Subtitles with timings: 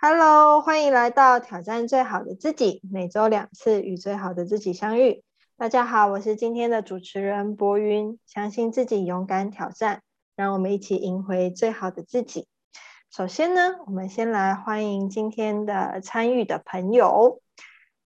[0.00, 5.22] Hello，欢迎来到挑战最好的自己，每周两次与最好的自己相遇。
[5.56, 8.18] 大家好，我是今天的主持人博云。
[8.26, 10.02] 相信自己，勇敢挑战，
[10.34, 12.48] 让我们一起赢回最好的自己。
[13.14, 17.40] 首先呢，我们先来欢迎今天的参与的朋友。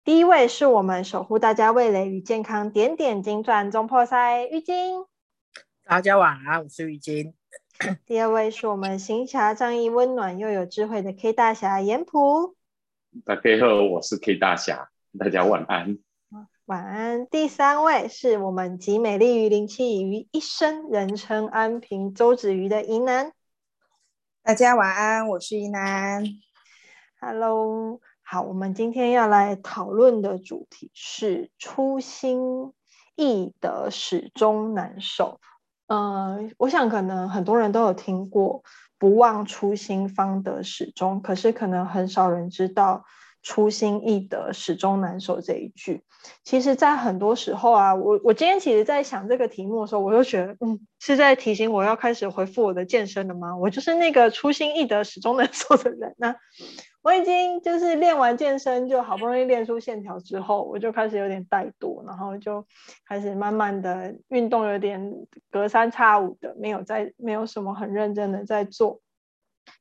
[0.04, 5.06] 第一位是我们守护大家味蕾与健康点点金钻中破塞玉晶。
[5.84, 7.36] 大家晚安，我是玉晶。
[8.06, 12.56] 第二位是我们行侠仗义、温暖又有智慧的 K 大侠严普。
[13.26, 15.98] 大家好，我是 K 大侠，大家晚安。
[16.66, 17.28] 晚安。
[17.28, 23.34] 第三位是我们集美丽与灵气于一身，人称安平周子瑜的宜南。
[24.44, 26.24] 大家晚安，我是宜南。
[27.20, 32.74] Hello，好，我们今天要来讨论的主题是初心
[33.16, 35.40] 易得，始终难守。
[35.88, 38.64] 嗯，我想可能很多人都有听过
[38.98, 43.04] “不忘初心，方得始终”，可是可能很少人知道
[43.44, 46.02] “初心易得，始终难守”这一句。
[46.44, 53.58] 其实，在很多时候啊，我我今天其实在想这个题目的时候，我就觉得，嗯，是在提醒我要开始回复我的健身了吗？
[53.58, 56.36] 我就是那个初心易得，始终难守的人呢。
[57.04, 62.66] 我已经就是练完健身，就好不容易练出线条之后，我就开始有点怠惰，然后就
[63.06, 65.14] 开始慢慢的运动，有点
[65.52, 69.02] 隔三差五的，没有在没有什么很认真的在做。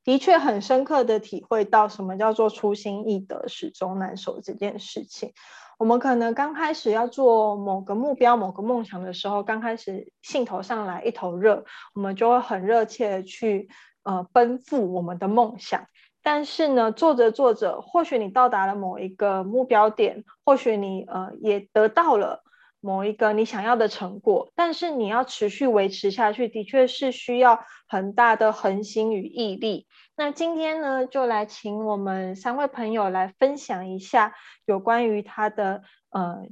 [0.04, 5.32] 的确很深刻的体会到什么叫做初心易得，始终难守这件事情。
[5.78, 11.64] 我们可能刚开始要做某个目标、某个梦想的时候，刚开始兴头上来，一头热，
[11.94, 13.68] 我们就会很热切的去
[14.02, 15.86] 呃奔赴我们的梦想。
[16.22, 22.44] 但是呢，做着做着，或许你到达了某一个目标点，或许你呃也得到了
[22.80, 29.86] 某一个你想要的成果，但是你要持续维持下去，的确是需要很大的恒心与毅力。
[30.16, 36.46] 那今天呢，就来请我们三位朋友来分享一下有关于他的呃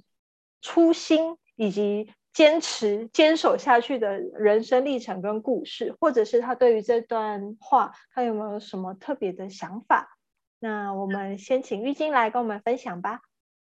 [0.60, 2.12] 初心以及。
[2.32, 10.16] 坚持坚守下去的人生历程跟故事，或者是他对于这段话，他有没有什么特别的想法？
[10.58, 13.22] 那我们先请玉晶来跟我们分享吧。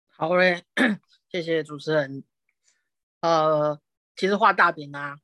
[0.06, 0.62] 好嘞，
[1.28, 2.22] 谢谢主持人。
[3.21, 3.81] 呃，
[4.15, 5.17] 其实画大饼啊，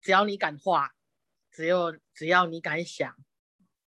[0.00, 0.92] 只要你敢画，
[1.50, 3.14] 只有只要你敢想，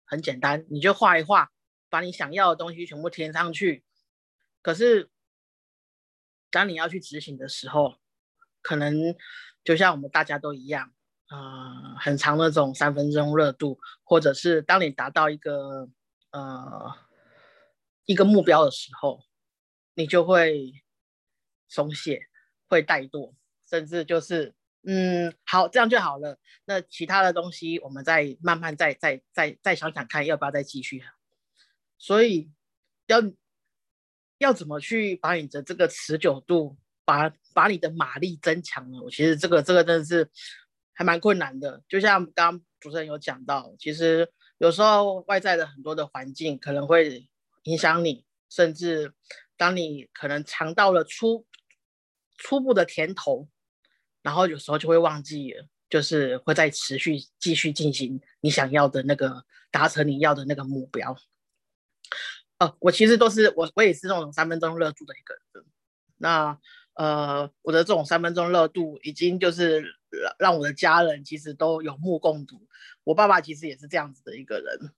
[0.04, 1.50] 很简单，你就画一画，
[1.88, 3.84] 把你想要的东西全部填上去。
[4.60, 5.08] 可是，
[6.50, 7.96] 当你要去执行的时候，
[8.66, 9.14] 可能
[9.62, 10.90] 就像我们大家都一样，
[11.28, 15.88] 呃，很长那种三分钟热度，或者是当你达到一个
[16.32, 16.92] 呃
[18.06, 19.22] 一个目标的时候，
[19.94, 20.82] 你就会
[21.68, 22.26] 松懈，
[22.66, 23.34] 会怠惰，
[23.70, 24.52] 甚至就是
[24.82, 26.40] 嗯，好，这样就好了。
[26.64, 31.04] 那其他的东西，我们再慢慢再再再再想想看，要不要再继续。
[31.98, 32.50] 所以
[33.06, 33.18] 要
[34.38, 36.76] 要怎么去把你的这个持久度？
[37.06, 40.28] 把把你的马力增强了，我其实这个这个真的是
[40.92, 41.82] 还蛮困难的。
[41.88, 47.28] 就像刚刚主持人有讲到，其实有时候外在的很多的环境可能会
[47.62, 49.14] 影响你，甚至
[49.56, 51.46] 当你可能尝到了初
[52.36, 53.48] 初步的甜头，
[54.20, 55.54] 然后有时候就会忘记，
[55.88, 61.16] 就是会再持续继续进行你想要的那个达成你要的那个目标。
[62.58, 65.64] 哦，我其实都是我我也是那种三分钟热度的一个人，
[66.16, 66.58] 那。
[66.96, 69.80] 呃，我的这种三分钟热度已经就是
[70.10, 72.66] 让让我的家人其实都有目共睹。
[73.04, 74.90] 我爸爸其实也是这样子的一个人，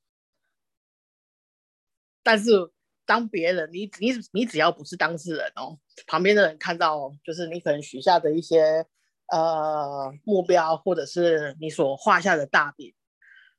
[2.22, 2.70] 但是
[3.04, 8.86] 当别人你你你只要不是当事人哦，旁边的人看到就是你可能许下的一些
[9.26, 12.94] 呃目标，或者是你所画下的大饼，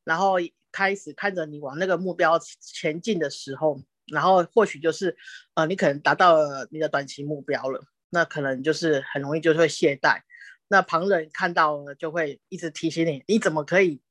[0.06, 0.35] 然后
[0.71, 5.17] 开始看着你往那个目标前进的时候，然后或许就是
[5.56, 7.83] 呃你可能达到了你的短期目标了。
[8.09, 10.21] 那可能就是很容易就会懈怠，
[10.67, 14.01] 那旁人看到了就会一直提醒你，你怎么可以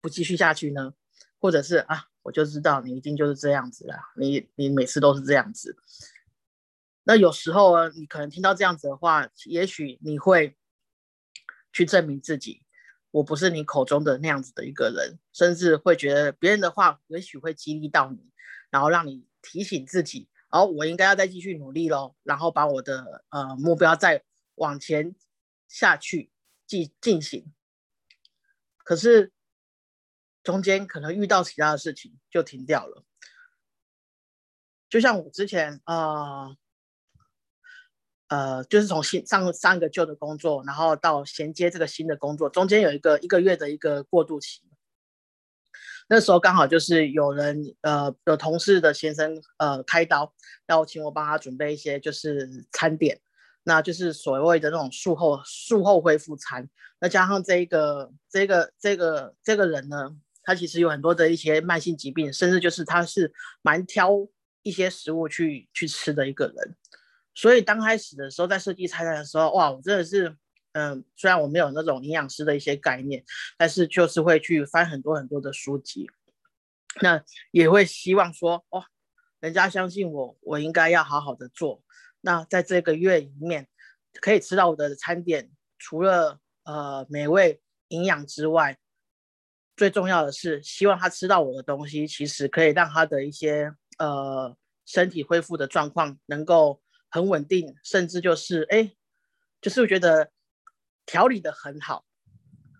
[0.00, 0.94] 不继续下去呢？
[1.38, 5.76] 或者是啊，我就知道你一定就是这样子了，你你每次都是这样子。
[7.02, 10.56] 那有时候啊，你可能听到这样子的话，也许你会
[11.72, 12.62] 去证明自己，
[13.10, 18.30] 我不是你口中的那样子的一个人，甚至会觉得别人的话也许会激励到你，
[18.70, 20.28] 然后让你提醒自己。
[20.54, 24.22] 好，我应该要再继续努力喽，然后把我的呃目标再
[24.56, 25.14] 往前
[25.66, 26.30] 下去
[26.66, 27.50] 进进行。
[28.76, 29.32] 可是
[30.42, 33.02] 中间可能遇到其他的事情就停掉了。
[34.90, 36.54] 就像我之前呃
[38.28, 44.62] 呃，就是从新上上个旧的工作，然后到衔接这个新的工作，中间有一个一个月的一个过渡期。
[46.14, 50.30] 那时候刚好就是有人呃有同事的先生呃开刀，
[50.66, 53.18] 然后请我帮他准备一些就是餐点，
[53.62, 56.68] 那就是所谓的那种术后术后恢复餐。
[57.00, 63.32] 那加上这个这个这个这个人呢，他其实有很多的一些慢性疾病，甚至就是他是
[63.62, 64.10] 蛮挑
[64.62, 66.76] 一些食物去去吃的一个人。
[67.34, 70.36] 所以刚开始的时候在设计菜单的时候，哇，我真的是。
[70.74, 73.22] 嗯，虽然我没有那种营养师的一些概念，
[73.58, 76.10] 但是就是会去翻很多很多的书籍，
[77.02, 78.82] 那也会希望说，哦，
[79.40, 81.82] 人家相信我，我应该要好好的做。
[82.22, 83.68] 那在这个月里面，
[84.22, 88.78] 可以吃到我的餐点，除了呃美味营养之外，
[89.76, 96.80] 最重要的是希望他吃到我的东西，其实可以让他的一些呃身体恢复的状况能够
[97.10, 98.94] 很稳定，甚至就是哎，
[99.60, 100.30] 就是我觉得。
[101.06, 102.04] 调理的很好，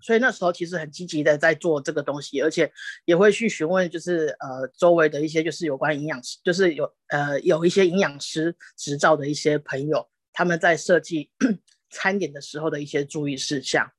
[0.01, 2.73] 所以那时候其实很积极的在做这个东西，而且
[3.05, 11.31] 也会去询问，就是呃周围的一些就是有关营养师，就是有呃有一些营养师执照的一些朋友，他们在设计
[11.91, 13.93] 餐点的时候的一些注意事项。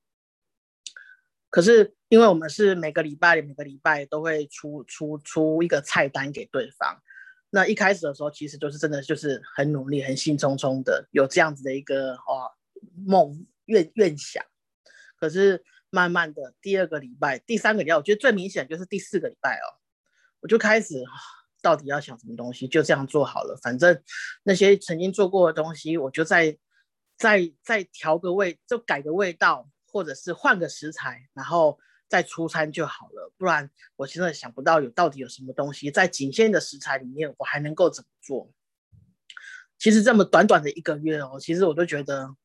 [1.49, 6.99] 可是因为我们是每个礼拜每个礼拜都会出出出一个菜单给对方，
[7.51, 12.51] 那一开始的时候其实就是真的就是很努力、很兴冲冲的有这样子的一个哦
[13.05, 13.45] 梦。
[13.65, 14.43] 愿愿想，
[15.17, 19.67] 可是慢慢的，第二个礼拜、第三个礼拜，我觉得最明显就是第四个礼拜哦，
[20.41, 21.03] 我就开始
[21.61, 23.55] 到底要想什么东西，就这样做好了。
[23.61, 24.01] 反正
[24.43, 26.57] 那些曾经做过的东西，我就再
[27.15, 33.31] 再再调个味，就改个味道，或者是换个食材，然后再出餐就好了。
[33.37, 38.51] 不然我现在想不到有到底有什么东西在仅限的食材里面，我还能够怎么做？
[39.77, 42.35] 其实这么短短的一个月哦，其实我都觉得。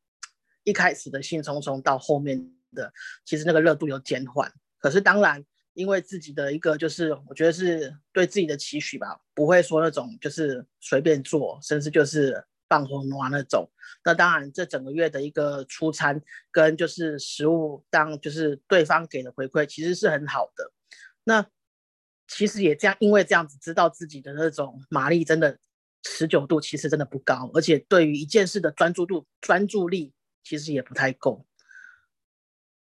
[0.65, 2.93] 一开始的兴冲冲到后面的，
[3.25, 4.53] 其实那个热度有减缓。
[4.79, 13.69] 可是当然，因为自己的一个就是，我觉得是对自己的期许吧，不会说那种就是随便做，甚至就是放红花那种。
[14.05, 16.21] 那当然，这整个月的一个出餐
[16.53, 20.71] 跟就是食物，当就是对方给的回馈，其实是很好的。
[21.25, 21.47] 那
[22.27, 25.59] 其实也这样，因为这样子知道自己的那种马力真的
[26.03, 30.13] 持久度其实真的不高，而且对于一件事的专注度、专注力。
[30.49, 31.47] 其实也不太够。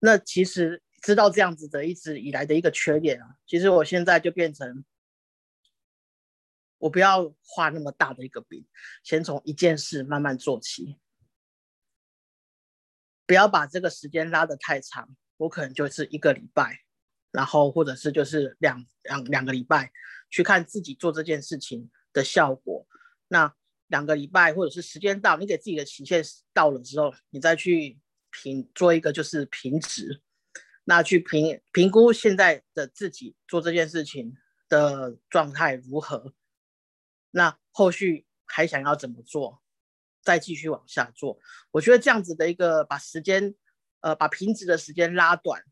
[0.00, 4.84] 那其实知道这样子的一直以来的一个缺点啊，其实我现在就变成，
[6.78, 8.66] 我不要画那么大的一个饼，
[9.04, 10.98] 先从一件事慢慢做起，
[13.24, 15.14] 不要把这个时间拉得太长。
[15.36, 16.80] 我可能就是一个礼拜，
[17.30, 19.92] 然后或者是就是两两两个礼拜，
[20.28, 22.84] 去看自己做这件事情的效果。
[23.28, 23.54] 那。
[23.88, 26.22] 两个礼拜，或者是时间到，你给自己的期限
[26.52, 27.98] 到了之后，你再去
[28.30, 30.22] 评做一个就是评值，
[30.84, 34.34] 那去评评估现在的自己做这件事情
[34.68, 36.32] 的状态如何，
[37.30, 39.62] 那后续还想要怎么做，
[40.22, 41.38] 再继续往下做。
[41.72, 43.54] 我觉得这样子的一个把时间，
[44.00, 45.62] 呃，把评值的时间拉短，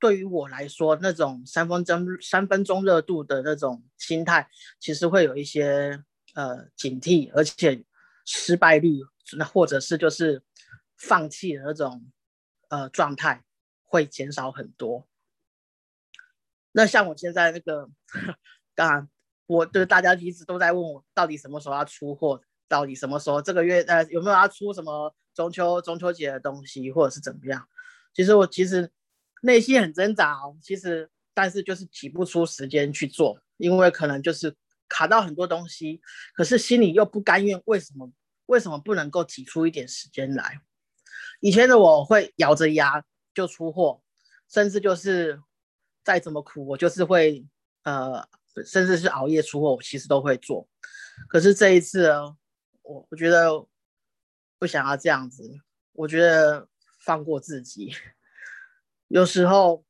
[0.00, 4.50] 对于我来说，那种三分钟三分钟热度的那种心态，
[4.80, 6.02] 其实会有一些。
[6.34, 7.84] 呃，警惕，而且
[8.24, 9.00] 失败率，
[9.36, 10.42] 那或者是就是
[10.96, 12.10] 放弃的那种
[12.68, 13.44] 呃状态
[13.84, 15.06] 会减少很多。
[16.72, 17.90] 那像我现在那个，
[18.74, 19.08] 当然，
[19.46, 22.40] 我就大家一直都在问我，到底什么时候要出货？
[22.66, 27.68] 到底什么时候这个月呃有没有要出什么中秋中秋节的东西，或者是怎么样？
[28.14, 28.90] 其实我其实
[29.42, 34.56] 内心很挣扎哦，其实但是就是挤不出时间去做，因为可能就是。
[34.92, 36.02] 卡到很多东西，
[36.34, 37.58] 可是心里又不甘愿。
[37.64, 38.12] 为什么？
[38.46, 40.60] 为什么不能够挤出一点时间来？
[41.40, 44.02] 以前的我会咬着牙就出货，
[44.48, 45.40] 甚至就是
[46.04, 47.46] 再怎么苦，我就是会
[47.84, 48.28] 呃，
[48.66, 50.68] 甚至是熬夜出货，我其实都会做。
[51.28, 52.10] 可是这一次，
[52.82, 53.66] 我我觉得
[54.58, 55.60] 不想要这样子。
[55.92, 56.68] 我觉得
[57.04, 57.94] 放过自己。
[59.08, 59.84] 有时候，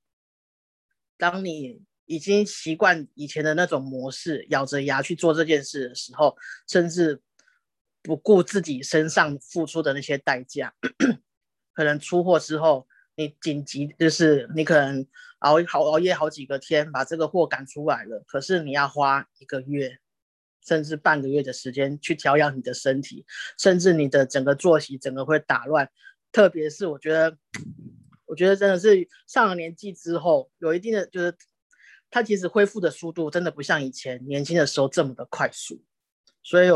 [1.17, 1.83] 当你。
[2.13, 6.37] 已经习惯以前的那种模式，咬着牙去做这件事的时候，
[6.69, 7.19] 甚至
[8.03, 10.75] 不顾自己身上付出的那些代价，
[11.73, 15.07] 可能出货之后，你紧急就是你可能
[15.39, 19.97] 熬好熬夜好几个天把这个货赶出来了，可是你要花一个月
[20.67, 23.25] 甚至半个月的时间去调养你的身体，
[23.59, 25.89] 甚至你的整个作息整个会打乱，
[26.31, 27.39] 特别是我觉得，
[28.27, 31.35] 我觉得真的是上了年纪之后，有一定的就是。
[32.13, 35.83] 它其实恢复的速度真的不像以前年轻的时候这么的快速，
[36.43, 36.69] 所以，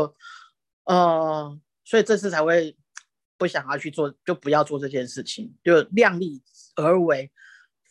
[0.85, 2.75] 呃，所以这次才会
[3.37, 6.41] 不想要去做，就不要做这件事情，就量力
[6.75, 7.31] 而为，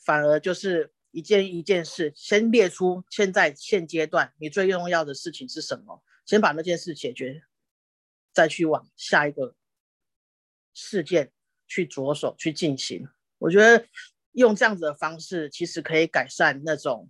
[0.05, 7.45] 反而就是一件一件事，先列出现在现阶段你最重要的事情是什么，先把那件事解决，
[8.33, 9.55] 再去往下一个
[10.75, 11.31] 事件
[11.69, 13.09] 去着手去进行。
[13.39, 13.87] 我觉得
[14.33, 17.09] 用这样子的方式，其实可以改善那种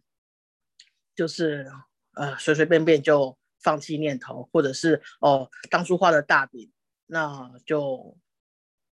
[1.16, 1.68] 就是
[2.14, 6.70] 呃随随便便就放弃念头，或者是哦当初画的大饼，
[7.06, 8.16] 那就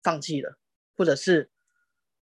[0.02, 0.56] 放弃了，
[0.96, 1.50] 或者是。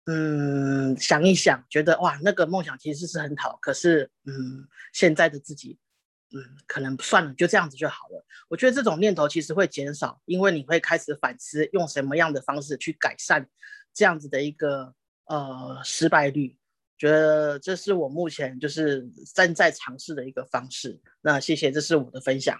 [0.06, 5.78] 嗯，想一想，觉得哇，那个梦想其实是很好，可是嗯，现在的自己，
[6.34, 8.24] 嗯，可能算了，就这样子就好了。
[8.48, 13.48] 我觉得这种念头其实会减少，因为你会开始反思，用什么样的方式去改善
[13.92, 14.92] 这样子的一个
[15.26, 16.56] 呃失败率。
[17.00, 21.00] 觉得这是我目前就是正在尝试的一个方式。
[21.22, 22.58] 那谢谢，这是我的分享。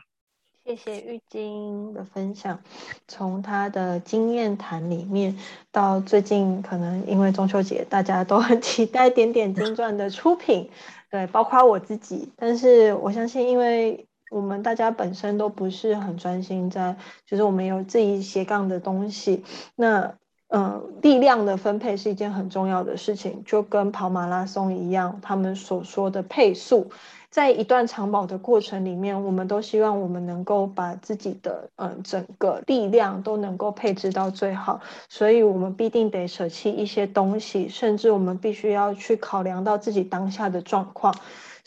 [0.65, 2.63] 谢谢玉晶的分享，
[3.07, 5.37] 从他的经验谈里面
[5.71, 10.71] 到最近可能因为中秋节，大家都很 期待点点金钻的出品，
[11.11, 12.33] 对，包括我自己。
[12.37, 19.45] 但是我相信，因为我们大家本身都不是很专心在，就是我们有自己斜杠的东西，
[19.77, 20.15] 那
[20.51, 26.91] 呃，力量的分配是一件很重要的事情，就跟跑马拉松一样，他们所说的配速。
[27.31, 41.15] 在一段长跑的过程里面，我们都希望我们能够把自己的嗯整个力量都能够配置到最好，所以我们必定得舍弃一些东西，甚至我们必须要去考量到自己当下的状况。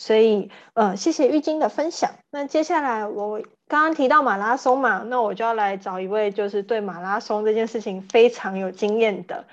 [0.05, 2.11] 所以，呃，谢谢玉晶的分享。
[2.29, 9.45] 那接下来我刚刚提到马拉松嘛，那我就要来找一位就是对马拉松这件事情非常有经验的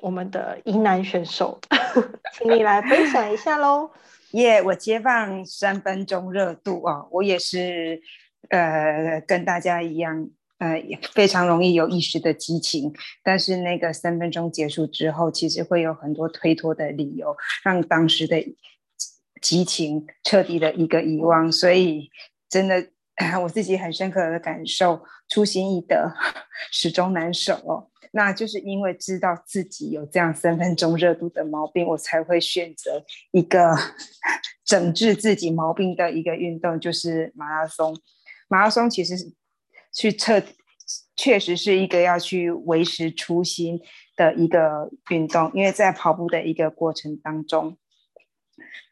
[0.00, 1.60] 我们的疑难选手，
[2.32, 3.90] 请你来分享一下喽。
[4.30, 4.62] 耶！
[4.62, 8.00] 我接放三分钟热度啊，我也是，
[8.48, 12.90] 呃，跟大家一样，呃，非常容易有一时的激情，
[13.22, 18.42] 但是那个三分钟结束之后，其实会有很多推脱的理由，让当时的
[19.44, 21.52] 激情彻底的一个遗忘。
[21.52, 22.08] 所以，
[22.48, 22.88] 真的，
[23.42, 26.10] 我自己很深刻的感受，初心易得，
[26.72, 27.90] 始终难守哦。
[28.12, 33.76] 那就是因为知道自己有这样三分钟热度的毛病，我才会选择一个
[34.64, 37.94] 整治自己毛病的一个运动，就是马拉松。
[38.48, 39.16] 马拉松其实
[39.92, 40.40] 去测，
[41.16, 43.80] 确实是一个要去维持初心
[44.16, 47.76] 的一个运动，因为在跑步的一个过程当中，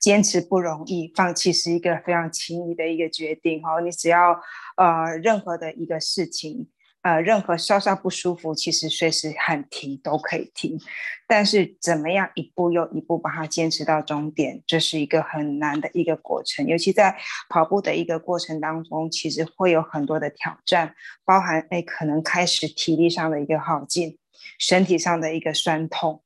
[0.01, 3.63] 坚持不容易，放弃是一个非常轻易的一个决定。
[3.63, 4.41] 哈，你只要
[4.77, 6.69] 呃任何的一个事情。
[7.05, 10.79] 呃，任何稍稍不舒服，其实随时喊停都可以停。
[11.27, 16.65] 但是怎么样一步又一步把它坚持到终点，这是一个很难的一个过程。
[16.65, 17.17] 尤其在
[17.49, 24.17] 跑步的一个过程当中，其实会有很多的挑战，包含哎可能开始体力上的一个耗尽，
[24.61, 26.23] 身体上的一个酸痛。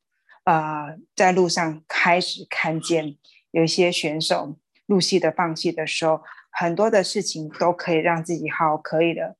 [0.46, 3.16] 呃，在路上开始看见
[3.50, 9.36] 有一些选手入戏的放弃的时候，很多的事情都可以让自己好可以的。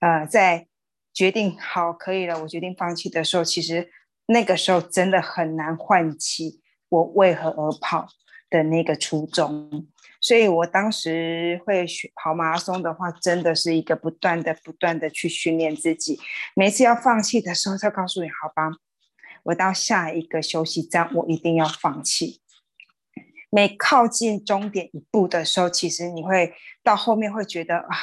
[0.00, 0.66] 呃，在
[1.12, 3.90] 决定好可以了，我决定放弃的时候，其实
[4.26, 8.08] 那个时候真的很难唤起我为何而跑
[8.48, 9.86] 的那个初衷。
[10.20, 16.18] 所以我当时会跑马拉松的话，真的是一个不断的、不断的去训练自己。
[16.56, 18.70] 每次要放弃的时候，就告诉你：好吧，
[19.48, 22.40] 我到下一个休息站，我一定要放弃。
[23.50, 27.96] 每靠近终点一步的时候，其实你会到后面会觉得啊。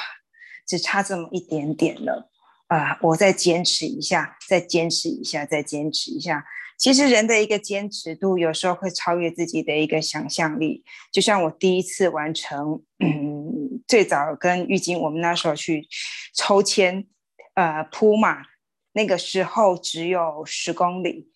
[0.68, 2.28] 只差这么一点点了，
[2.66, 2.98] 啊！
[3.00, 6.44] 我再坚持一下，再坚持一下，再坚持一下。
[6.76, 10.82] 其实人的一个坚持度，有时候会超越自己的一个想象力。
[11.12, 15.86] 就像我第一次完成，嗯， 最早跟玉晶，我们那时候去
[16.34, 17.06] 抽签，
[17.54, 18.42] 呃，铺马，
[18.90, 21.30] 那个时候只有十公里，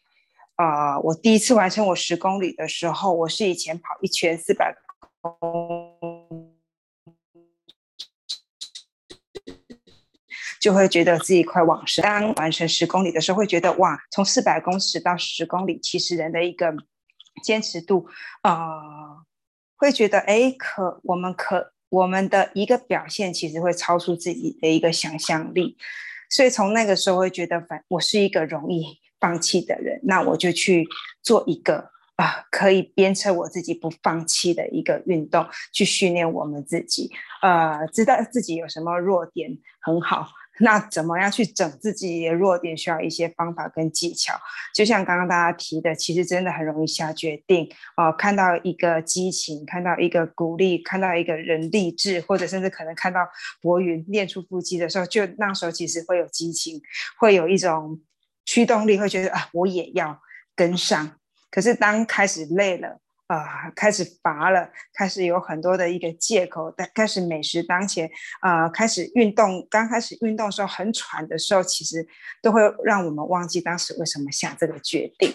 [0.61, 1.01] 啊！
[1.01, 4.77] 我第一次完成我十公里的时候，我是以前跑一圈四百
[5.23, 6.51] 公。
[10.61, 12.03] 就会觉得自己快往生。
[12.03, 16.71] 当完成十公里的时候，会觉得哇，从四百公尺到十公里，其实人的一个
[17.43, 18.07] 坚持度，
[18.43, 19.25] 啊，
[19.77, 25.79] 会觉得哎，可我们可我们的一个表现，其实会超出自己的一个想象力。
[26.29, 30.87] 所以从那个时候会觉得，反我是一个容易放弃的人，那我就去
[31.23, 37.11] 做一个啊，可以鞭策我自己不放弃的一个运动，去训练我们自己，
[37.43, 40.29] 呃，知道自己有什么弱点，很好。
[40.63, 42.77] 那怎么样去整自己的弱点？
[42.77, 44.35] 需要一些方法跟技巧。
[44.75, 48.13] 就像刚刚大家提的，其实真的很容易下决定哦。
[48.13, 53.21] 看到一个激情，看到一个鼓励，看到一个人励志，或者甚至可能看到
[53.63, 56.83] 博云练出腹肌的时候，就那时候其实会有激情，
[57.19, 57.99] 会有一种
[58.51, 60.21] 驱动力，会觉得啊，我也要
[60.57, 61.17] 跟上。
[61.53, 72.05] 可是当开始累了啊，开始乏了，开始有很多的一个借口，但开始美食当前，啊，开始运动，刚开始运动的时候很喘的时候，其实
[72.43, 75.33] 都会让我们忘记当时为什么下这个决定，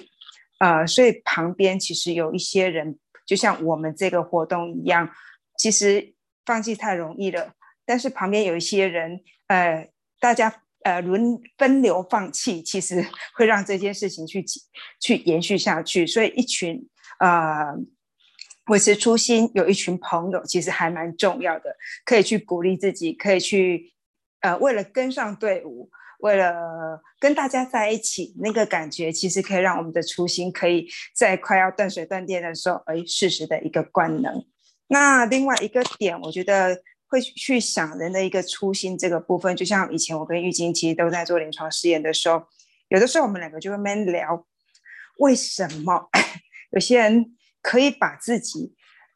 [0.60, 5.10] 呃，所以旁边其实有一些人，就像我们这个活动一样，
[5.58, 6.14] 其实
[6.46, 7.54] 放弃太容易了，
[7.86, 14.46] 但是旁边有一些人，呃，大家呃轮分流放弃，其实会让这件事情去
[15.02, 16.88] 去延续下去，所以一群。
[17.18, 17.74] 呃，
[18.68, 21.74] 维持初心，有一群朋友其实还蛮重要的，
[22.04, 23.94] 可以去鼓励自己，可以去
[24.42, 25.90] 呃，为了跟上队伍，
[26.20, 34.46] 为了跟大家在一起，那个感觉其实可以让我们的初心可以在快要断水断电的时候，哎，适时的一个关能。
[34.88, 42.44] 那另外一个点，我觉得会去想人的一个初心这个部分，就像以前我跟玉晶其实都在做临床试验的时候，
[42.90, 44.46] 有的时候我们两个就会慢聊，
[45.20, 46.10] 为什么？
[46.72, 48.76] 有些人可以把自己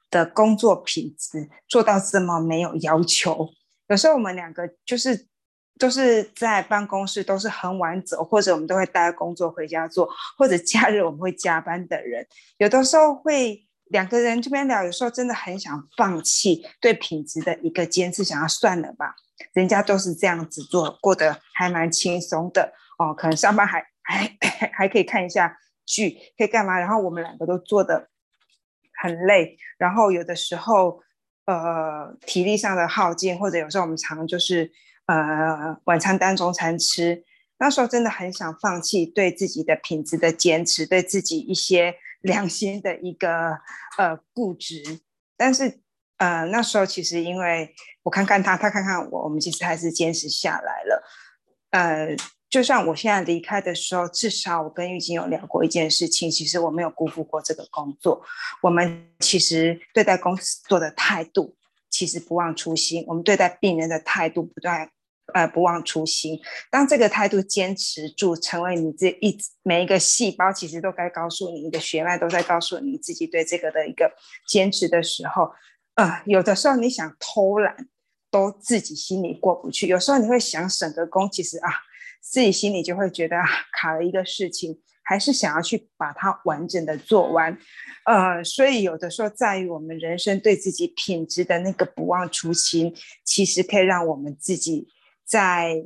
[0.10, 3.50] 的工作品质做到这么没有要求。
[3.88, 5.27] 有时候我们两个就是
[5.77, 12.25] 都是在办公室，都是很晚走，或者我们都会带工作回家做，或者假日我们会加班的人，
[12.58, 19.13] 有的时候会两个人这边聊，有时候真的很想放弃对品质的一个坚持，想要算了吧。
[19.53, 24.38] 人家都是这样子做，过得还蛮轻松的哦，可能上班还还
[24.74, 25.58] 还可以看一下。
[25.91, 26.77] 剧可以干嘛？
[26.77, 28.10] 然后我们两个都做的
[29.01, 31.01] 很累，然后有的时候
[31.48, 34.72] 呃体力上的耗尽，或者有时候我们常就是
[35.08, 37.24] 呃晚餐当中餐吃，
[37.60, 43.60] 那时候真的很想放弃对自己的品质的坚持，对自己一些 良心的一个
[43.98, 45.01] 呃固执。
[45.38, 45.82] 但是
[46.18, 51.04] 呃那时候其实因为我看看他，他看看我，我们其实还是坚持下来了，
[51.70, 52.16] 呃。
[52.50, 56.32] 就算我现在离开的时候，至少我跟玉晶有聊过一件事情。
[56.32, 58.25] 其实我没有辜负过这个工作。
[58.63, 61.56] 我们其实对待公司做的态度，
[61.92, 63.06] 其实不忘初心。
[63.06, 64.89] 我们对待病人的态度，不断
[65.34, 66.39] 呃不忘初心。
[66.70, 74.12] 当这个态度坚持住，成为你这一每一个细胞，其实都该告诉你，你的血脉都在告诉你自己对这个的一个
[74.48, 75.52] 坚持的时候，
[75.96, 77.88] 呃，有的时候你想偷懒，
[78.30, 79.88] 都自己心里过不去。
[79.88, 81.70] 有时候你会想省个工，其实啊。
[82.22, 87.58] 自己心里就会觉得啊卡了一个事情，还是想要去把它完整的做完，
[88.06, 94.89] 呃，所以有的时候在于我们人生对自己品质的那个不忘初心，其实可以让我们自己
[95.30, 95.86] 在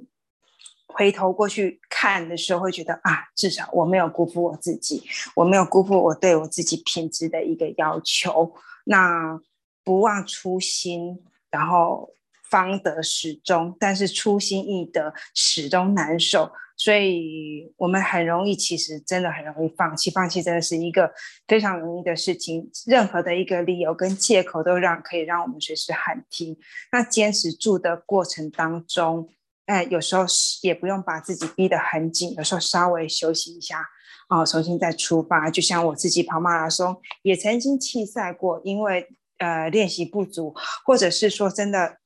[0.88, 5.03] 回头过去看的时候，会觉得啊，至少我没有辜负我自己，
[5.36, 9.41] 我没有辜负我对我自己品质的一个要求，那
[9.84, 12.15] 不忘初心，然后。
[12.49, 16.51] 方得始终，但是初心易得，始终难守。
[16.75, 20.09] 所以，我们很容易，其实真的很容易放弃。
[20.09, 21.13] 放弃真的是一个
[21.47, 22.69] 非常容易的事情。
[22.88, 26.57] 任何的一个理由跟借口，都让可以让我们随时喊停。
[26.91, 29.29] 那坚持住的过程当中，
[29.67, 30.25] 哎，有时候
[30.63, 33.86] 也不用把自己逼得很紧，有时候稍微休息一下，
[34.29, 35.49] 哦，重新再出发。
[35.49, 39.07] 就像我自己跑马拉松，也曾经弃赛过，因为
[39.38, 40.53] 呃练习不足，
[40.86, 41.99] 或者是说真的。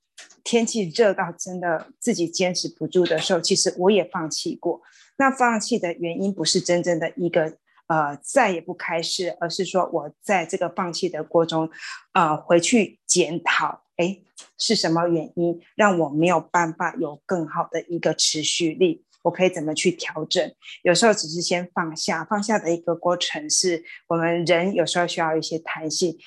[0.47, 4.81] 天气热到真的自己坚持不住的时候，其实我也放弃过。
[5.17, 7.57] 那放弃的原因不是真正的一个
[7.87, 11.75] 呃再也不开始，而是说我在这个放弃的过程中，
[12.13, 14.21] 呃回去检讨，哎
[14.57, 19.03] 是什么原因让我没有办法有更好的一个持续力？
[19.23, 20.49] 我可以怎么去调整？
[20.83, 26.17] 有时候只是先放下，放下的一个过程是我们人有时候需要一些弹性，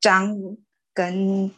[0.00, 0.34] 张
[0.94, 1.52] 跟。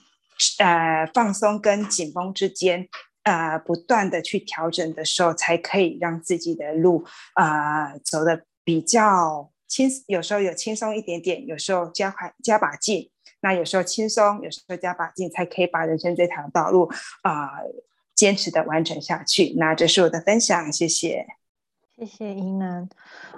[0.58, 2.88] 呃，放松跟紧绷之间，
[3.22, 9.88] 呃，不断的去调整的时候，才可以让自己的路啊走的比较轻。
[10.06, 13.10] 有时候有轻松一点点，有时候加快加把劲。
[13.40, 16.90] 那有时候轻松，有时候加把劲，才可以把人生这条道路
[17.22, 17.50] 啊
[18.14, 19.54] 坚持的完成下去。
[19.56, 21.37] 那这是我的分享，谢谢。
[21.98, 22.88] 谢谢依楠。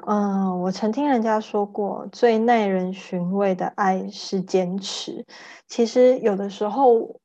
[0.07, 5.25] 嗯，我曾听人家说过，最耐人寻味的爱是坚持。
[5.67, 7.21] 其实有的时候，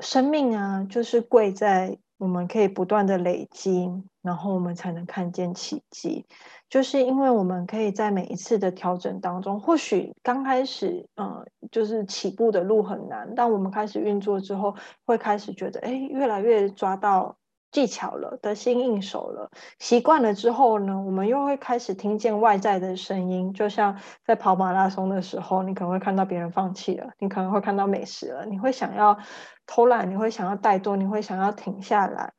[0.00, 3.88] 生命啊，就是贵在我们可以不断的累积，
[4.20, 6.26] 然后我们才能看见奇迹。
[6.68, 14.74] 就是因为我们可以在每一次的调整当中，或许刚开始，嗯，就是起步的路很难，但我们开始运作之后，
[15.06, 17.36] 会开始觉得，哎，越来越抓到。
[17.74, 23.52] 技巧了，得心应手了，习惯了之后呢，我们又会开始听见外在的声音。
[23.52, 29.18] 就像在跑马拉松的时候，你可能会看到别人放弃了，你可能会看到美食了，你会想要
[29.66, 32.32] 偷懒，你会想要怠惰，你会想要停下来。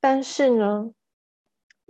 [0.00, 0.90] 但是呢，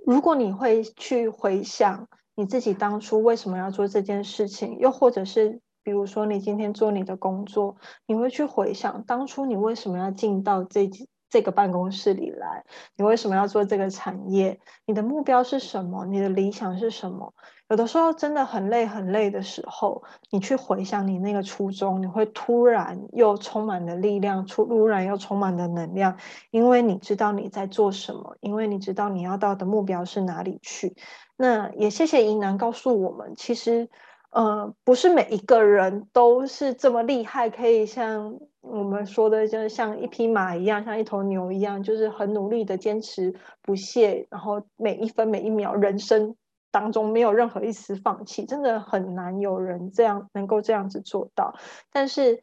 [0.04, 5.62] 如果你会去回想你自己当初为什么要做这件事情，又或者是。
[5.82, 7.74] 比如说，你今天做你的工作，
[8.06, 10.86] 你会去回想当初你为什么要进到这
[11.31, 12.64] 这个办公室里来？
[12.97, 14.61] 你为什么要做这个产业？
[14.85, 16.05] 你的目标是什么？
[16.05, 17.33] 你的理想是什么？
[17.69, 26.16] 有的时候真的很累很累的时候，你去回想你那个初衷，你会突然又充满了力量，突然又充满了能量，
[26.51, 30.97] 因为你知道你在做什么，因为你知道你要到的目标是哪里去。
[31.37, 33.88] 那也谢谢银南告诉我们，其实。
[34.33, 46.37] 呃，不是每一个人都是这么厉害，可以像我们说的，就是像一匹马一样，像一头牛一样，就是很努力的坚持不懈，然后每一分每一秒人生
[46.70, 51.55] 当中没有任何一丝放弃，真的很难有人这样能够这样子做到，
[51.92, 52.42] 但是。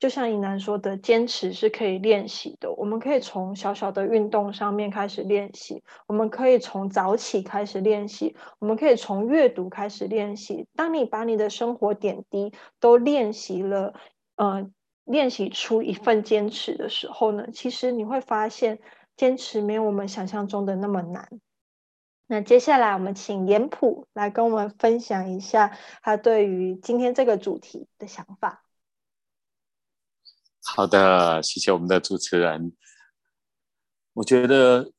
[0.00, 2.70] 就像尹楠说的，坚持是可以练习的。
[2.72, 10.66] 我们可以从小小的运动上面开始练习，我们可以从早起开始练习，我们可以从阅读开始练习。
[10.76, 13.94] 当你把你的生活点滴都练习了，
[14.36, 14.68] 呃，
[15.04, 18.80] 练习出一份坚持的时候呢，其实你会发现，
[19.16, 21.28] 坚持没有我们想象中的那么难。
[22.26, 28.64] 那接下来，我们请严普来跟我们分享一下他对于今天这个主题的想法。
[30.64, 32.72] 好的，谢谢我们的主持人。
[34.14, 34.90] 我觉得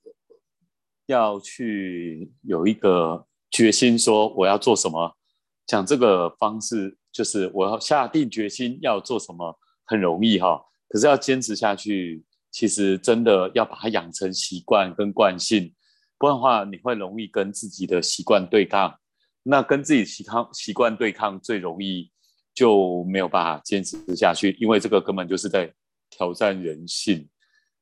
[1.08, 5.18] 要去有一个决心，说我要做什么。
[5.66, 10.62] 讲这个方式，就是我要下定决心要做什么，很容易哈。
[10.90, 15.74] 可是要坚持下去，其实真的要把它养成习惯跟惯性，
[16.18, 19.00] 不然的话，你会容易跟自己的习惯对抗。
[19.44, 22.12] 那跟自己习抗习惯对抗，最容易。
[22.56, 25.70] 就没有办法坚持下去，因为这个根本就是在
[26.10, 27.28] 挑战人性。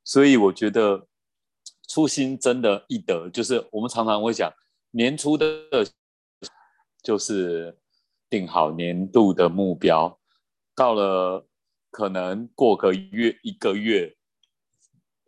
[0.04, 1.08] 所以我觉得
[1.88, 4.52] 初心真的易得，就是我们常常会讲
[4.89, 5.46] 年初的，
[7.04, 7.78] 就是
[8.32, 10.20] 定好年度的目标，
[10.76, 11.46] 到了
[11.93, 14.13] 可能过个月一个月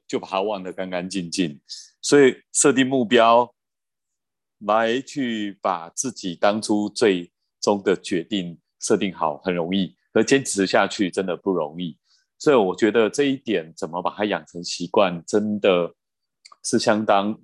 [0.06, 1.62] 就把它忘得干干净净。
[2.01, 3.56] 所以设定目标
[4.60, 8.60] 来去把自己当初最终的决定。
[8.78, 11.97] 设定好很容易，而坚持下去真的不容易。
[12.38, 15.95] 所以我觉得这一点怎么把它养成习惯，真的
[16.62, 17.36] 是相当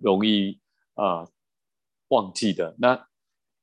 [0.00, 0.58] 容易
[0.94, 1.28] 啊
[2.08, 2.74] 忘记的。
[2.80, 3.06] 那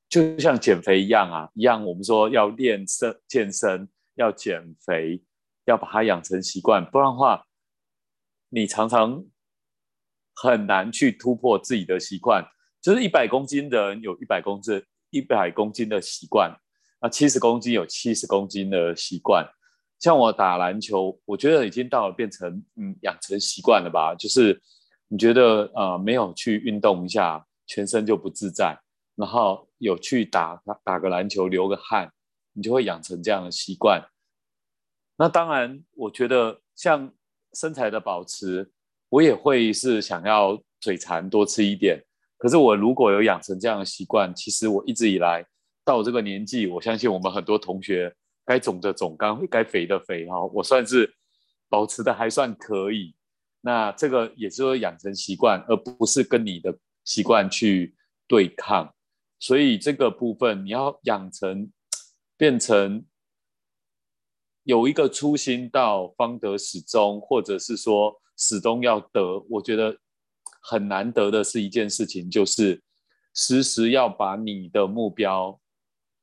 [0.08, 5.24] 就像减肥一样啊，一样我们说要练身、健身，要减肥，
[5.66, 7.46] 要把它养成习惯，不然的话，
[8.50, 9.26] 你常常
[10.34, 12.46] 很难去突破自己的习惯。
[12.82, 16.56] 就是一百公斤的人有一百公斤一百公斤的习惯。
[17.02, 19.48] 那七十公斤有七十公斤的习惯，
[20.00, 24.16] 像我打篮球，我觉得已经到了变成嗯养成习惯了吧。
[24.16, 24.62] 就是
[25.08, 28.80] 你觉得呃没有去运动一下，全身就不自在，
[29.16, 32.12] 然后有去打打个篮球流个汗，
[32.56, 34.04] 你就会养成这样的习惯。
[35.18, 37.14] 那当然，我觉得像
[37.54, 38.72] 身材的保持，
[39.10, 42.04] 我也会是想要嘴馋多吃一点。
[42.38, 45.46] 可是我如果有养成这样的习惯，其实我一直以来。
[45.88, 48.12] 到这个年纪，我相信我们很多同学
[48.44, 51.14] 该肿的肿，该该肥的肥哈，我算是
[51.70, 53.16] 保持的还算可以。
[53.62, 57.96] 那这个也是会养成习惯，而不是跟你的习惯去
[58.28, 58.92] 对抗。
[59.38, 61.72] 所以这个部分你要养成，
[62.38, 63.06] 变成
[64.64, 69.98] 有一个初心到方得始终，或者是说始终要得，我觉得
[70.62, 72.82] 很难得的是一件事情，就是
[73.34, 75.60] 时时要把你的目标。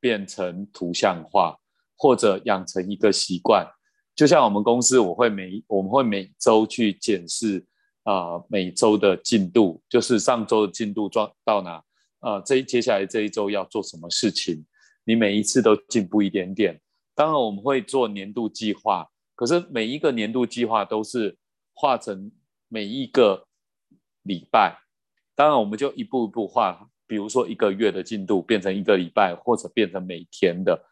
[0.03, 1.57] 变成图像化，
[1.96, 3.64] 或者养成一个习惯，
[4.16, 7.64] 就像我们公司，我会每我们会每周去检视
[8.03, 11.81] 啊每周的进度，就是上周的进度状到哪，
[12.18, 14.66] 呃，这接下来这一周要做什么事情，
[15.05, 16.81] 你每一次都进步一点点。
[17.15, 21.37] 当然我们会做年度计划，可是每一个年度计划都是
[21.75, 22.31] 画成
[22.69, 23.47] 每一个
[24.23, 24.79] 礼拜，
[25.35, 26.88] 当然我们就一步一步画。
[27.05, 30.83] 比如说一个月的进度变成一个礼拜，或者变成每天的，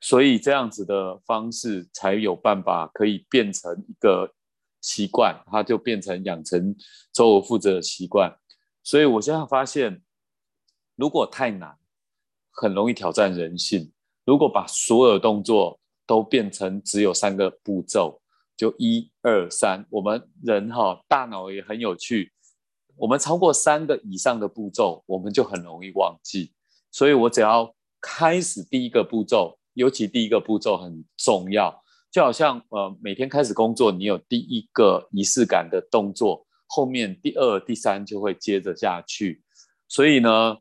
[0.00, 4.32] 所以这样子的方式才有办法可以变成一个
[4.80, 6.72] 习惯，它就变成养成
[7.12, 8.32] 周而复始的习惯。
[8.84, 10.00] 所以我现在发现，
[10.94, 11.76] 如果太难，
[12.52, 13.90] 很容易挑战人性。
[14.24, 18.20] 如果把所有动作都变成只有三个步骤，
[18.56, 22.32] 就一二三，我们人哈大脑也很有趣。
[22.96, 26.52] 我们超过三个以上的步骤，我们就很容易忘记。
[26.90, 39.42] 所以我只要开始第一个步骤，尤其第一个步骤很重要，就好像呃每天开始工作，你有第一个仪式感的动作，后面第二、第三就会接着下去。
[39.88, 40.58] 所以呢，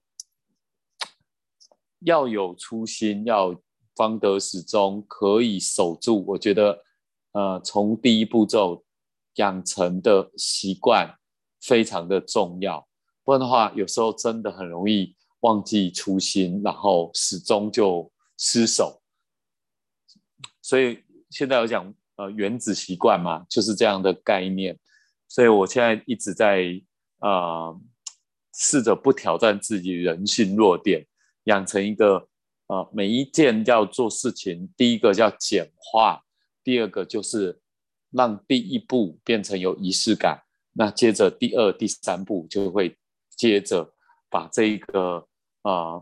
[2.01, 3.55] 要有初心，要
[3.95, 6.23] 方得始终，可以守住。
[6.27, 6.83] 我觉得，
[7.33, 8.83] 呃，从第一步骤
[9.35, 11.17] 养成的习惯
[11.61, 12.87] 非常的重要，
[13.23, 19.01] 不然的话，有时候真的很容易忘记初心，然后始终就失手。
[20.61, 24.77] 所以现在有讲，呃，原子习惯嘛，就是这样的概念。
[25.27, 26.81] 所以我现在一直在
[27.19, 27.79] 呃，
[28.53, 31.05] 试着不挑战自己人性弱点，
[31.45, 32.27] 养成一个。
[32.67, 36.21] 啊，每一件要做事情，第一个叫简化，
[36.63, 37.59] 第二个就是
[38.11, 42.95] 让第一步变成有仪式感，那接着第二、第三步就会
[43.35, 43.93] 接着
[44.29, 45.27] 把这个
[45.63, 46.01] 啊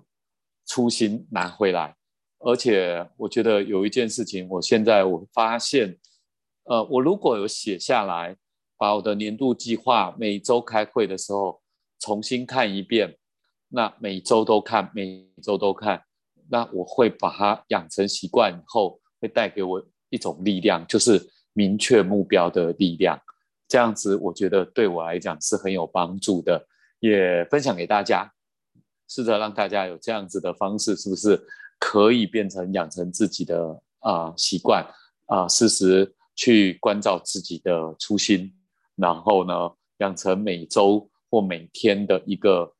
[0.67, 1.95] 初心拿回来。
[2.37, 5.97] 而且我觉得有一件事情，我现在我发现，
[6.65, 8.37] 呃，我如果有写下来，
[8.77, 11.63] 把我的年度计划每周开会的时候
[11.99, 13.17] 重新看一遍，
[13.69, 16.03] 那每周都看，每周都看。
[16.49, 23.19] 那我会把它养成习惯以后，会带给我一种力量，就是明确目标的力量。
[23.67, 26.65] 这样子，我觉得对我来讲是很有帮助的，
[26.99, 28.33] 也分享给大家，
[29.07, 31.39] 试着让大家有这样子的方式，是不是
[31.77, 34.83] 可以变成养成自己的啊习惯
[35.27, 35.47] 啊？
[35.47, 38.51] 适时去关照自己的初心，
[38.95, 39.53] 然后呢，
[39.99, 42.73] 养成每周或每天的一个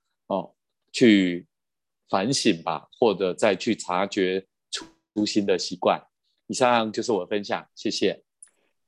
[0.92, 1.46] 去。
[2.12, 6.04] 反省吧，或者再去察觉出新的习惯。
[6.48, 8.24] 以上就是我的分享，谢谢。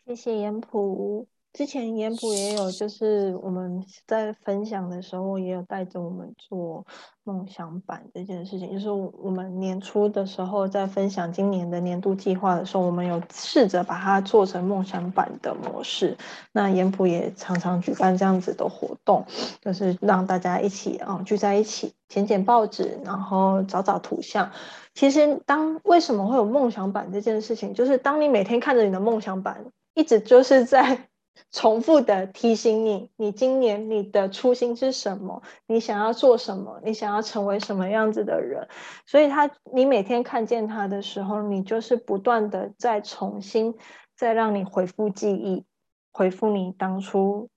[0.08, 1.28] 谢谢严普。
[1.54, 6.86] 之前严普也有，就是我们在分享的时候，也有带着我们做
[7.26, 8.72] 梦想版这件事情。
[8.72, 16.18] 就是我们年初的时候，在分享今年的年度计划的时候，我们有试着把它做成梦想版的模式。
[16.54, 19.26] 那严普也常常举办这样子的活动，
[19.60, 24.50] 就是让大家一起啊聚在一起，剪剪报纸，然后找找图像。
[24.94, 31.10] 其实，当为什么会有梦想版这件事情，就是当你每天看着你的梦想版，一直就是在。
[31.52, 35.42] 重复的提醒你，你今年你的初心是什么？
[35.68, 36.82] 你想要做什么？
[36.84, 38.68] 你想要成为什么样子的人？
[39.06, 43.76] 所以，他你每天看见他的时候，你就是不断的在重新
[44.16, 45.66] 再让你回复记忆，
[46.14, 47.50] 回复你当初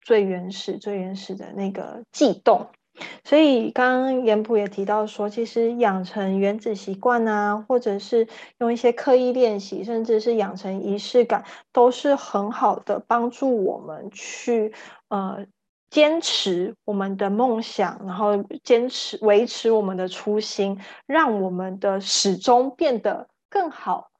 [0.00, 2.68] 最原始、最原始的那个悸动。
[3.24, 8.26] 所以，刚刚严普也提到说，其实养成原子习惯啊，或者是
[8.58, 14.72] 用一些刻意练习，甚至是养成仪式感，都是很好的帮助我们去
[15.08, 15.46] 呃
[15.90, 24.10] 坚持我们的梦想，然后坚持维持我们的初心，让我们的始终变得更好，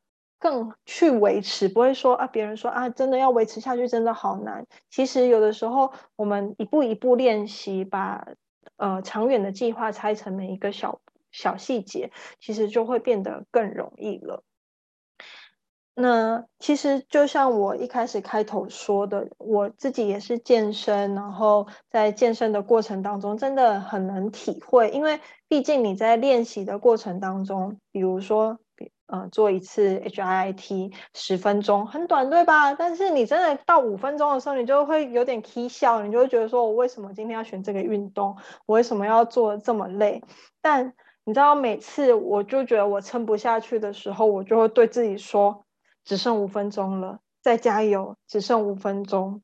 [0.40, 4.66] 更去维持，不会说啊，别人说啊，真的要维持下去，真的好难。
[4.90, 8.26] 其实有的时候，我们一步一步练习，把
[8.76, 14.42] 呃，长远的计划拆成每一个小小细节，其实就会变得更容易了。
[15.94, 28.58] 那其实就像我一开始开头说的，我自己也是健身，然后在健身的过程当中，真的很能体会，因为毕竟你在练习的过程当中，比如说。
[29.06, 32.72] 呃，做一次 HIIT 十分钟很短，对吧？
[32.74, 38.36] 但是你真的到五分钟的时候，你就会有点啼笑，你就会觉得说，我为什么今天要选这个运动？
[38.66, 40.22] 我为什么要做这么累？
[40.60, 45.64] 但你知道，每次我就觉得我撑不下去的时候，我就会对自己说，
[46.04, 49.42] 只剩五分钟了，再加油，只剩五分钟。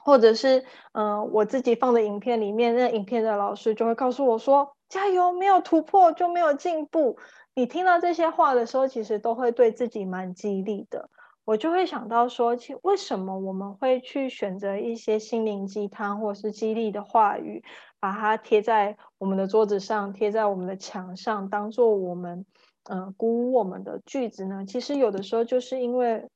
[0.00, 7.18] 或者是，嗯，我自己放的影片里面，那影片的老师就会告诉我说，加油，没有突破就没有进步。
[7.58, 11.10] 你听到这些话的时候，其实都会对自己蛮激励的。
[11.44, 17.64] 我就会想到说，其为什么我们会去选择一些心灵鸡汤或是激励的话语，
[17.98, 22.46] 把它贴在我们的桌子上，贴在我们的墙上，当做我们
[22.84, 24.64] 嗯鼓舞我们的句子呢？
[24.64, 26.28] 其实有的时候就是因为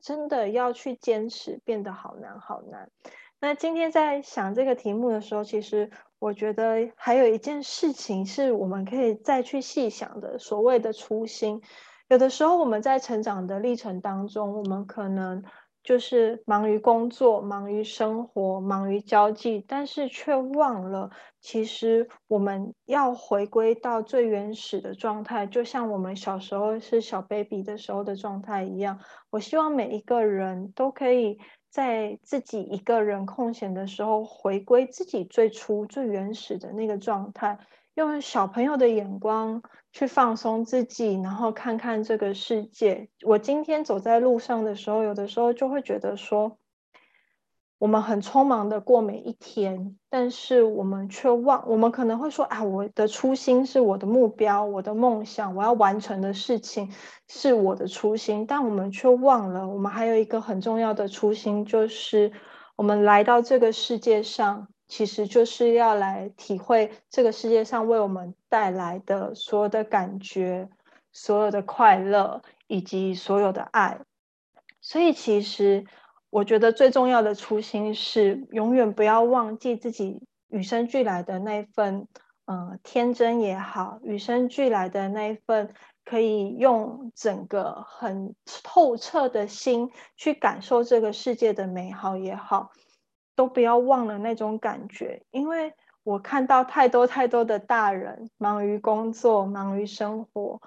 [0.00, 2.88] 真的要去坚持，变得好难好难。
[3.40, 5.90] 那今天在想这个题目的时候，其实。
[6.18, 11.62] 我觉得还有一件事情是我们可以再去细想的，所谓的初心。
[12.08, 15.44] 有的时候我们在成长的历程当中，我们可能
[15.84, 28.98] 就是忙于工作、忙于生活、忙于交际，但是却忘了，其实我们要回归到最原始的状态，就像我们小时候是小 baby 的时候的状态一样。
[29.30, 31.38] 我希望每一个人都可以。
[31.78, 37.56] 在自己一个人空闲的时候，回归自己最初最原始的那个状态，
[37.94, 39.62] 用小朋友的眼光
[39.92, 43.08] 去放松自己，然后看看这个世界。
[43.24, 46.58] 我今天走在路上的时候，有的时候就会觉得说，
[47.78, 56.92] 我们很匆忙的过每一天，但是我们却忘，我们可能会说啊，我的初心是我的目标，我的梦想，我要完成的事情
[57.28, 62.32] 是我的初心，但我们却忘了，我们还有一个很重要的初心，就是
[62.74, 70.68] 我们来到这个世界上，其实就是要来体会这个世界上为我们带来的所有的感觉，
[71.12, 74.00] 所有的快乐，以及所有的爱。
[74.80, 75.84] 所以其实。
[76.30, 82.06] 我觉得最重要的初心是永远不要忘记自己与生俱来的那一份，
[82.44, 85.72] 呃，天真也好，与生俱来的那一份
[86.04, 92.72] 可以用整个很透彻的心去感受这个世界的美好也好，
[93.34, 95.22] 都不要忘了那种感觉。
[95.30, 100.60] 因为我看到太多太多的大人忙于工作，忙于生活，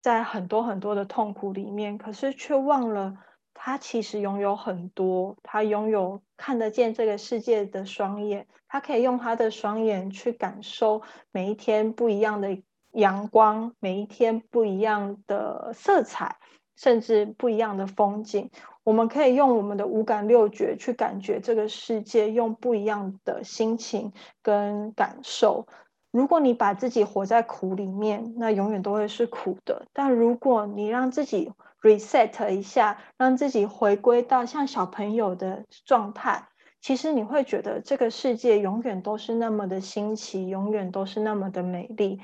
[0.00, 3.16] 在很多很多的痛苦里面，可是却忘了。
[3.54, 12.58] 他其实拥有很多，他拥有看得见这个世界的双眼，他可以用他的双眼去感受每一天不一样的
[12.92, 16.36] 阳光，每一天不一样的色彩，
[16.76, 18.50] 甚至不一样的风景。
[18.82, 25.66] 我们可以用我们的五感六觉去感觉这个世界，用不一样的心情跟感受。
[26.10, 29.86] 如果你把自己活在苦里面，那永远都会是苦的。
[29.92, 36.48] 但如果你让自己，reset 一下，让自己回归到像小朋友的状态。
[36.80, 42.20] 其实你会觉得这个世界永远都是那么的新奇，永远都是那么的美丽。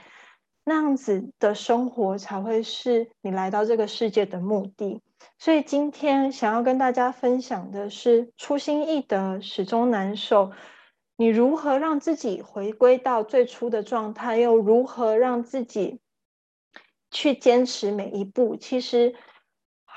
[0.65, 5.03] 那样子的生活才会是你来到这个世界的目的。
[5.39, 10.53] 所以今天想要跟大家分享的是：初心易得，始终难守。
[11.19, 14.39] 你如何让自己回归到最初的状态？
[14.39, 16.01] 又如何让自己
[17.11, 18.57] 去坚持每一步？
[18.57, 19.15] 其实。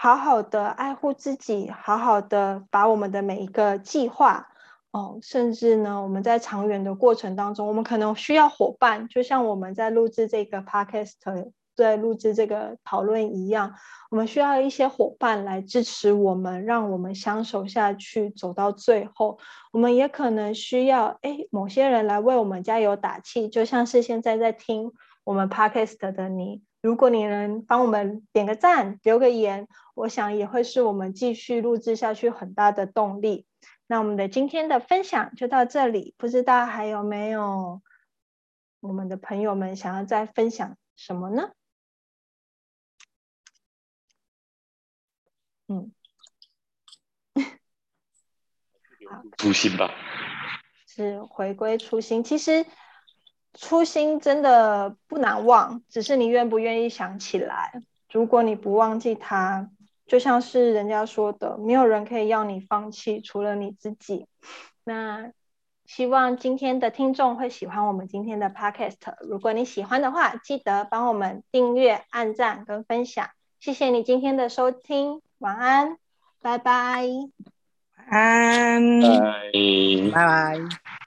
[0.01, 4.47] 好好的爱护自己，好好的把我们的每一个计划，
[4.91, 11.15] 哦，甚至呢，我们在长远的过程当中，我们可能需要伙伴，就像我们在录制这个 podcast，
[11.75, 13.73] 在录制这个讨论一样，
[14.09, 19.37] 我们需要一些伙伴来支持我们，让我们相守下去，走到最后。
[19.73, 24.93] 我们也可能需要，哎，某些人来为我们加油打气，就像是现在在听
[25.25, 26.61] 我们 podcast 的你。
[26.81, 33.45] 如果你能帮我们点个赞、留个言，我想也会是我们继续录制下去很大的动力。
[33.85, 37.81] 那我们的今天的分享就到这里，不知道还有没有
[38.79, 41.51] 我们的朋友们想要再分享什么呢？
[45.67, 45.91] 嗯，
[49.37, 49.91] 初心吧，
[50.87, 52.23] 是回归初心。
[52.23, 52.65] 其实。
[53.53, 57.81] 初心真的不难忘，只是你愿不愿意想起来。
[58.11, 59.69] 如果你不忘记它，
[60.05, 64.27] 就像是人家说的，没有人可以要你放弃，除了你自己。
[64.83, 65.31] 那
[65.85, 68.97] 希望今天的听众会喜欢我们今天的 podcast。
[69.27, 73.29] 如果你喜欢的话，记得帮我们订阅、按赞跟分享。
[73.59, 75.97] 谢谢你今天的收听，晚安，
[76.41, 77.07] 拜拜，
[78.07, 80.98] 安，拜拜拜。